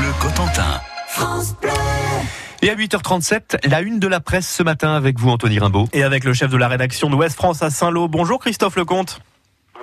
matin. 0.00 0.80
Et 2.62 2.70
à 2.70 2.74
8h37, 2.74 3.68
la 3.68 3.80
une 3.80 3.98
de 3.98 4.08
la 4.08 4.20
presse 4.20 4.48
ce 4.48 4.62
matin 4.62 4.94
avec 4.94 5.18
vous, 5.18 5.30
Anthony 5.30 5.58
Rimbaud. 5.58 5.88
Et 5.92 6.02
avec 6.02 6.24
le 6.24 6.32
chef 6.34 6.50
de 6.50 6.56
la 6.56 6.68
rédaction 6.68 7.08
d'Ouest 7.08 7.36
France 7.36 7.62
à 7.62 7.70
Saint-Lô. 7.70 8.08
Bonjour 8.08 8.38
Christophe 8.40 8.76
Lecomte. 8.76 9.20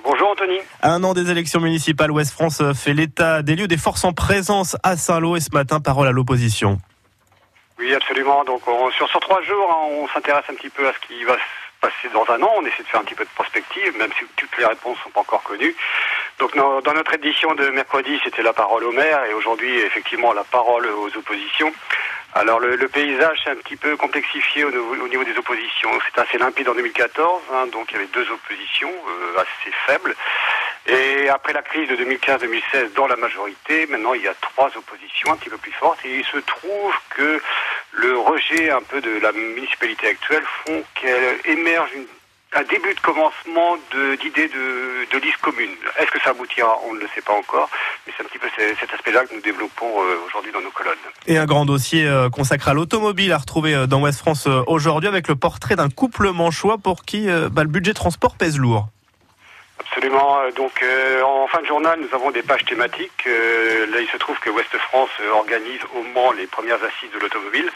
Bonjour 0.03 0.29
Anthony. 0.31 0.57
Un 0.81 1.03
an 1.03 1.13
des 1.13 1.31
élections 1.31 1.59
municipales, 1.61 2.11
Ouest 2.11 2.31
France 2.31 2.61
fait 2.75 2.93
l'état 2.93 3.41
des 3.41 3.55
lieux 3.55 3.67
des 3.67 3.77
forces 3.77 4.03
en 4.03 4.13
présence 4.13 4.75
à 4.83 4.97
Saint-Lô 4.97 5.35
et 5.35 5.39
ce 5.39 5.49
matin, 5.53 5.79
parole 5.79 6.07
à 6.07 6.11
l'opposition. 6.11 6.79
Oui, 7.79 7.93
absolument. 7.93 8.43
Donc 8.43 8.61
on- 8.67 8.91
sur, 8.91 9.07
sur 9.09 9.19
trois 9.19 9.41
jours, 9.43 9.69
hein, 9.71 9.87
on 10.03 10.07
s'intéresse 10.13 10.43
un 10.49 10.55
petit 10.55 10.69
peu 10.69 10.87
à 10.87 10.93
ce 10.93 11.07
qui 11.07 11.23
va 11.23 11.33
se 11.33 11.39
passer 11.81 12.13
dans 12.13 12.25
un 12.33 12.41
an. 12.41 12.49
On 12.57 12.65
essaie 12.65 12.83
de 12.83 12.87
faire 12.87 12.99
un 13.01 13.03
petit 13.03 13.15
peu 13.15 13.23
de 13.25 13.29
prospective, 13.35 13.97
même 13.97 14.11
si 14.19 14.25
toutes 14.35 14.55
les 14.57 14.65
réponses 14.65 14.97
sont 15.03 15.09
pas 15.09 15.21
encore 15.21 15.43
connues. 15.43 15.75
Donc 16.43 16.57
dans 16.83 16.93
notre 16.93 17.13
édition 17.13 17.55
de 17.55 17.69
mercredi, 17.69 18.19
c'était 18.21 18.41
la 18.41 18.51
parole 18.51 18.83
aux 18.83 18.91
maires 18.91 19.23
et 19.23 19.33
aujourd'hui, 19.33 19.79
effectivement, 19.79 20.33
la 20.33 20.43
parole 20.43 20.85
aux 20.87 21.07
oppositions. 21.15 21.71
Alors 22.33 22.59
le, 22.59 22.75
paysage 22.89 23.41
s'est 23.41 23.51
un 23.51 23.55
petit 23.55 23.77
peu 23.77 23.95
complexifié 23.95 24.65
au, 24.65 24.69
niveau- 24.69 24.93
au 25.05 25.07
niveau 25.07 25.23
des 25.23 25.37
oppositions. 25.37 25.89
C'était 26.05 26.19
assez 26.19 26.37
limpide 26.37 26.67
en 26.67 26.73
2014, 26.73 27.41
hein, 27.53 27.67
donc 27.67 27.89
il 27.91 27.93
y 27.93 27.97
avait 27.99 28.07
deux 28.07 28.29
oppositions 28.29 28.91
euh, 28.91 29.39
assez 29.39 29.71
faibles. 29.85 30.13
Et 30.87 31.29
après 31.29 31.53
la 31.53 31.61
crise 31.61 31.87
de 31.87 31.95
2015-2016 31.95 32.91
dans 32.93 33.07
la 33.07 33.15
majorité, 33.15 33.87
maintenant 33.87 34.13
il 34.13 34.23
y 34.23 34.27
a 34.27 34.33
trois 34.33 34.69
oppositions 34.75 35.31
un 35.31 35.37
petit 35.37 35.49
peu 35.49 35.57
plus 35.57 35.71
fortes. 35.71 35.99
Et 36.03 36.17
il 36.17 36.25
se 36.25 36.39
trouve 36.39 36.93
que 37.11 37.41
le 37.93 38.17
rejet 38.17 38.69
un 38.69 38.81
peu 38.81 38.99
de 38.99 39.17
la 39.21 39.31
municipalité 39.31 40.09
actuelle 40.09 40.43
font 40.65 40.83
qu'elle 40.95 41.39
émerge 41.45 41.93
une- 41.93 42.07
un 42.55 42.63
début 42.63 42.93
de 42.93 42.99
commencement 42.99 43.77
d'idées 44.21 44.47
de, 44.47 45.11
de 45.11 45.17
liste 45.23 45.37
commune. 45.41 45.71
Est-ce 45.99 46.11
que 46.11 46.21
ça 46.21 46.29
aboutira 46.31 46.77
On 46.87 46.93
ne 46.93 46.99
le 46.99 47.07
sait 47.15 47.21
pas 47.21 47.33
encore, 47.33 47.69
mais 48.05 48.13
c'est 48.15 48.23
un 48.23 48.27
petit 48.27 48.37
peu 48.37 48.47
ce- 48.57 48.75
cet 48.79 48.93
aspect-là 48.93 49.25
que 49.25 49.33
nous 49.35 49.41
développons 49.41 49.87
euh, 50.01 50.15
aujourd'hui 50.27 50.51
dans 50.51 50.61
nos 50.61 50.71
colonnes. 50.71 50.93
Et 51.27 51.37
un 51.37 51.45
grand 51.45 51.65
dossier 51.65 52.05
euh, 52.05 52.29
consacré 52.29 52.71
à 52.71 52.73
l'automobile 52.73 53.31
à 53.31 53.37
retrouver 53.37 53.73
euh, 53.73 53.87
dans 53.87 54.01
Ouest 54.01 54.19
France 54.19 54.47
aujourd'hui 54.67 55.07
avec 55.09 55.27
le 55.27 55.35
portrait 55.35 55.75
d'un 55.75 55.89
couple 55.89 56.31
manchois 56.31 56.77
pour 56.77 57.03
qui 57.05 57.27
bah, 57.51 57.63
le 57.63 57.69
budget 57.69 57.93
transport 57.93 58.35
pèse 58.35 58.57
lourd. 58.57 58.87
Absolument. 59.97 60.39
Euh, 60.41 60.51
Donc, 60.51 60.81
euh, 60.81 61.21
en 61.21 61.45
fin 61.47 61.61
de 61.61 61.67
journal, 61.67 61.99
nous 61.99 62.13
avons 62.15 62.31
des 62.31 62.41
pages 62.41 62.65
thématiques. 62.65 63.25
Euh, 63.27 63.85
là, 63.91 63.99
il 64.01 64.07
se 64.07 64.17
trouve 64.17 64.39
que 64.39 64.49
Ouest 64.49 64.75
France 64.77 65.09
euh, 65.21 65.29
organise 65.33 65.81
au 65.95 66.01
Mans 66.15 66.31
les 66.31 66.47
premières 66.47 66.83
assises 66.83 67.11
de 67.13 67.19
l'automobile. 67.19 67.69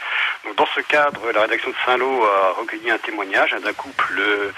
Donc, 0.44 0.56
dans 0.56 0.66
ce 0.74 0.80
cadre, 0.80 1.30
la 1.32 1.42
rédaction 1.42 1.70
de 1.70 1.76
Saint-Lô 1.86 2.24
a 2.24 2.54
recueilli 2.58 2.90
un 2.90 2.98
témoignage 2.98 3.52
d'un 3.52 3.72
couple 3.72 4.18
euh, 4.18 4.50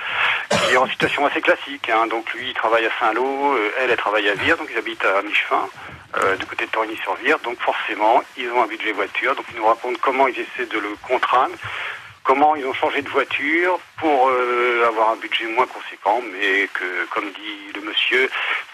qui 0.50 0.72
est 0.72 0.78
en 0.78 0.88
situation 0.88 1.26
assez 1.26 1.42
classique. 1.42 1.90
hein. 1.90 2.06
Donc, 2.06 2.32
lui, 2.32 2.48
il 2.48 2.54
travaille 2.54 2.86
à 2.86 2.90
Saint-Lô, 2.98 3.54
elle, 3.78 3.90
elle 3.90 3.96
travaille 3.98 4.28
à 4.30 4.34
Vire, 4.34 4.56
donc 4.56 4.68
ils 4.72 4.78
habitent 4.78 5.04
à 5.04 5.20
mi-chemin. 5.20 5.68
euh, 6.16 6.34
du 6.36 6.44
côté 6.46 6.66
de 6.66 6.70
Torigny-sur-Vire, 6.72 7.38
donc 7.44 7.56
forcément, 7.60 8.20
ils 8.36 8.50
ont 8.50 8.62
un 8.62 8.66
budget 8.66 8.90
voiture, 8.90 9.36
donc 9.36 9.44
ils 9.52 9.56
nous 9.58 9.64
racontent 9.66 9.98
comment 10.02 10.26
ils 10.26 10.40
essaient 10.40 10.66
de 10.66 10.78
le 10.78 10.88
contraindre, 11.06 11.54
comment 12.22 12.54
ils 12.56 12.64
ont 12.64 12.74
changé 12.74 13.02
de 13.02 13.08
voiture 13.08 13.78
pour 13.98 14.28
euh, 14.28 14.86
avoir 14.88 15.10
un 15.10 15.16
budget 15.16 15.46
moins 15.54 15.66
conséquent, 15.66 16.20
mais 16.32 16.68
que, 16.72 17.06
comme 17.12 17.24
dit 17.24 17.72
le 17.74 17.80
monsieur, 17.88 18.28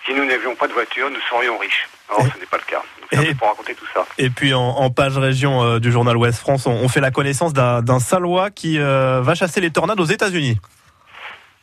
si 0.04 0.14
nous 0.14 0.24
n'avions 0.24 0.54
pas 0.54 0.68
de 0.68 0.72
voiture, 0.72 1.08
nous 1.10 1.20
serions 1.30 1.56
riches. 1.58 1.88
Or, 2.08 2.20
ce 2.22 2.38
n'est 2.38 2.46
pas 2.46 2.58
le 2.58 2.70
cas. 2.70 2.82
Donc, 3.12 3.26
Et- 3.26 3.34
pour 3.34 3.48
raconter 3.48 3.74
tout 3.74 3.86
ça. 3.92 4.04
Et 4.18 4.30
puis 4.30 4.54
en, 4.54 4.60
en 4.62 4.90
page 4.90 5.18
région 5.18 5.62
euh, 5.64 5.78
du 5.80 5.90
journal 5.90 6.16
Ouest 6.16 6.38
France, 6.38 6.66
on, 6.66 6.70
on 6.72 6.88
fait 6.88 7.00
la 7.00 7.10
connaissance 7.10 7.52
d'un 7.52 7.98
Saint-Lois 7.98 8.50
qui 8.50 8.78
euh, 8.78 9.20
va 9.22 9.34
chasser 9.34 9.60
les 9.60 9.70
tornades 9.70 9.98
aux 10.00 10.04
États-Unis. 10.04 10.58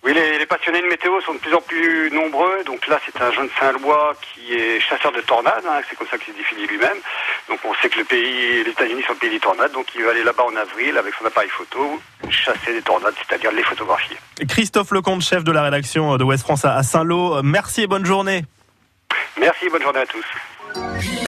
Oui, 0.04 0.14
les, 0.14 0.38
les 0.38 0.46
passionnés 0.46 0.82
de 0.82 0.88
météo 0.88 1.22
sont 1.22 1.34
de 1.34 1.40
plus 1.40 1.54
en 1.54 1.62
plus 1.62 2.12
nombreux. 2.12 2.64
Donc 2.66 2.86
là, 2.88 3.00
c'est 3.06 3.22
un 3.22 3.32
jeune 3.32 3.50
Saint-Lois 3.58 4.14
qui 4.22 4.54
est 4.54 4.80
chasseur 4.82 5.12
de 5.14 5.22
tornades. 5.22 5.64
hein, 5.66 5.80
c'est 5.90 5.96
comme 5.98 6.08
ça 6.08 6.18
qu'il 6.18 6.34
se 6.34 6.38
définit 6.40 6.68
lui-même. 6.68 6.98
Donc 7.48 7.60
on 7.64 7.74
sait 7.76 7.88
que 7.90 8.00
le 8.00 8.04
pays, 8.06 8.64
les 8.66 8.72
États-Unis 8.72 9.02
sont 9.04 9.14
le 9.14 9.20
pays 9.20 9.30
des 9.30 9.40
tornades. 9.40 9.72
Donc 9.72 9.88
il 9.96 10.04
va 10.04 10.12
aller 10.12 10.24
là-bas 10.24 10.44
en 10.44 10.56
avril 10.58 10.98
avec 10.98 11.14
son 11.16 11.26
appareil 11.26 11.50
photo, 11.50 12.02
chasser 12.30 12.74
des 12.74 12.82
tornades, 12.82 13.16
c'est-à-dire 13.26 13.52
les 13.54 13.64
photographier. 13.64 14.18
Christophe 14.50 14.92
Lecomte, 14.92 15.22
chef 15.22 15.44
de 15.46 15.52
la 15.54 15.64
rédaction 15.64 16.18
de 16.18 16.24
Ouest 16.26 16.44
France 16.44 16.66
à 16.66 16.84
Saint-Lô. 16.84 17.42
Merci 17.42 17.84
et 17.84 17.88
bonne 17.88 18.06
journée. 18.06 18.44
Merci, 19.40 19.70
bonne 19.70 19.82
journée 19.82 20.02
à 20.02 20.06
tous. 20.06 21.14